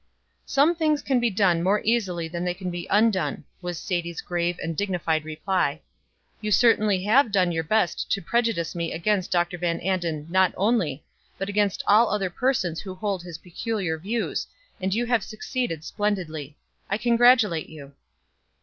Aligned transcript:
"Some 0.47 0.73
things 0.73 1.03
can 1.03 1.19
be 1.19 1.29
done 1.29 1.61
more 1.61 1.79
easily 1.85 2.27
than 2.27 2.43
they 2.43 2.55
can 2.55 2.71
be 2.71 2.87
undone," 2.89 3.43
was 3.61 3.77
Sadie's 3.77 4.19
grave 4.19 4.57
and 4.59 4.75
dignified 4.75 5.23
reply. 5.23 5.79
"You 6.41 6.49
certainly 6.49 7.03
have 7.03 7.31
done 7.31 7.51
your 7.51 7.63
best 7.63 8.11
to 8.13 8.19
prejudice 8.19 8.73
me 8.73 8.93
against 8.93 9.31
Dr. 9.31 9.59
Van 9.59 9.79
Anden 9.81 10.25
not 10.31 10.55
only, 10.57 11.03
but 11.37 11.49
against 11.49 11.83
all 11.85 12.09
other 12.09 12.31
persons 12.31 12.81
who 12.81 12.95
hold 12.95 13.21
his 13.21 13.37
peculiar 13.37 13.99
views, 13.99 14.47
and 14.81 14.91
you 14.91 15.05
have 15.05 15.21
succeeded 15.23 15.83
splendidly. 15.83 16.57
I 16.89 16.97
congratulate 16.97 17.69
you." 17.69 17.93